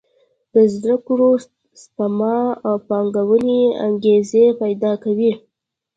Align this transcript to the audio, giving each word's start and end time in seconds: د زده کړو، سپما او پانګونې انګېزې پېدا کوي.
د 0.53 0.55
زده 0.73 0.95
کړو، 1.05 1.31
سپما 1.81 2.37
او 2.67 2.75
پانګونې 2.89 3.61
انګېزې 3.85 4.45
پېدا 4.61 4.91
کوي. 5.03 5.31